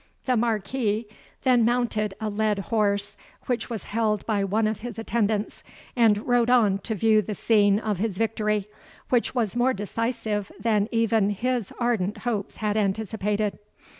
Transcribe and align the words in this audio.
The 0.25 0.35
Marquis 0.35 1.05
then 1.43 1.63
mounted 1.63 2.15
a 2.19 2.27
led 2.27 2.57
horse, 2.73 3.15
which 3.45 3.69
was 3.69 3.83
held 3.83 4.25
by 4.25 4.43
one 4.43 4.65
of 4.65 4.79
his 4.79 4.97
attendants, 4.97 5.63
and 5.95 6.25
rode 6.25 6.49
on 6.49 6.79
to 6.79 6.95
view 6.95 7.21
the 7.21 7.35
scene 7.35 7.77
of 7.77 7.99
his 7.99 8.17
victory, 8.17 8.67
which 9.09 9.35
was 9.35 9.55
more 9.55 9.73
decisive 9.75 10.51
than 10.59 10.89
even 10.91 11.29
his 11.29 11.71
ardent 11.79 12.17
hopes 12.25 12.55
had 12.55 12.77
anticipated. 12.77 13.59